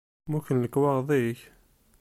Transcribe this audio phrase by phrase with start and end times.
[0.27, 1.39] Mmuten lekwaɣeḍ-ik?